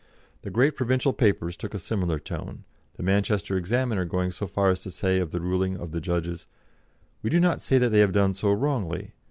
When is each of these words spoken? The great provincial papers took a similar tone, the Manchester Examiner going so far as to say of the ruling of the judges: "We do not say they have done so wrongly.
The 0.41 0.49
great 0.49 0.75
provincial 0.75 1.13
papers 1.13 1.55
took 1.55 1.75
a 1.75 1.77
similar 1.77 2.17
tone, 2.17 2.63
the 2.95 3.03
Manchester 3.03 3.55
Examiner 3.55 4.03
going 4.03 4.31
so 4.31 4.47
far 4.47 4.71
as 4.71 4.81
to 4.81 4.89
say 4.89 5.19
of 5.19 5.29
the 5.29 5.39
ruling 5.39 5.77
of 5.77 5.91
the 5.91 6.01
judges: 6.01 6.47
"We 7.21 7.29
do 7.29 7.39
not 7.39 7.61
say 7.61 7.77
they 7.77 7.99
have 7.99 8.11
done 8.11 8.33
so 8.33 8.51
wrongly. 8.51 9.11